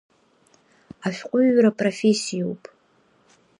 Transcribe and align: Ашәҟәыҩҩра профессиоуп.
Ашәҟәыҩҩра 1.07 1.71
профессиоуп. 1.77 2.63